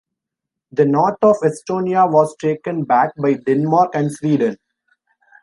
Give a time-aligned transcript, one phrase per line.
[0.71, 4.57] The north of Estonia was taken back by Denmark and Sweden.